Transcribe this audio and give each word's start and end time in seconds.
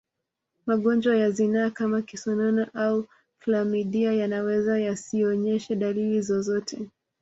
Magonjwa 0.65 1.17
ya 1.17 1.31
zinaa 1.31 1.69
kama 1.69 2.01
kisonono 2.01 2.67
au 2.73 3.07
klamidia 3.39 4.13
yanaweza 4.13 4.79
yasionyeshe 4.79 5.75
dalili 5.75 6.21
zozote 6.21 6.89